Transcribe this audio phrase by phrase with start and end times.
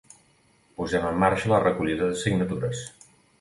[0.79, 2.83] Posem en marxa la recollida de signatures.